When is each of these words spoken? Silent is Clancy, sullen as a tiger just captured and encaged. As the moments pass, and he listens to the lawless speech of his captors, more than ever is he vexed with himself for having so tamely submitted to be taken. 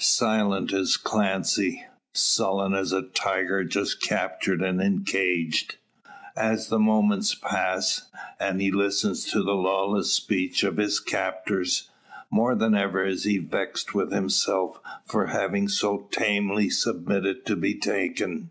Silent 0.00 0.72
is 0.72 0.96
Clancy, 0.96 1.84
sullen 2.14 2.72
as 2.72 2.90
a 2.90 3.02
tiger 3.02 3.64
just 3.64 4.00
captured 4.00 4.62
and 4.62 4.80
encaged. 4.80 5.76
As 6.34 6.68
the 6.68 6.78
moments 6.78 7.34
pass, 7.34 8.08
and 8.40 8.62
he 8.62 8.70
listens 8.70 9.26
to 9.26 9.42
the 9.42 9.52
lawless 9.52 10.10
speech 10.10 10.62
of 10.62 10.78
his 10.78 11.00
captors, 11.00 11.90
more 12.30 12.54
than 12.54 12.74
ever 12.74 13.04
is 13.04 13.24
he 13.24 13.36
vexed 13.36 13.92
with 13.94 14.10
himself 14.10 14.78
for 15.04 15.26
having 15.26 15.68
so 15.68 16.08
tamely 16.10 16.70
submitted 16.70 17.44
to 17.44 17.54
be 17.54 17.74
taken. 17.74 18.48